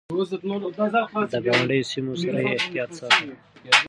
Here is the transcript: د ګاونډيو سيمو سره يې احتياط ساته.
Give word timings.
د 1.33 1.35
ګاونډيو 1.45 1.89
سيمو 1.91 2.13
سره 2.23 2.39
يې 2.45 2.51
احتياط 2.59 2.89
ساته. 2.97 3.25